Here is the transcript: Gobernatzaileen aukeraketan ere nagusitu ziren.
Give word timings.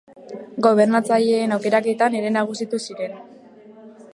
Gobernatzaileen 0.65 1.53
aukeraketan 1.57 2.17
ere 2.21 2.33
nagusitu 2.39 2.81
ziren. 2.89 3.15